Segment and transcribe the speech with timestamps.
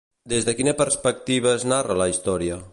[0.31, 2.63] Des de quina perspectiva es narra la història?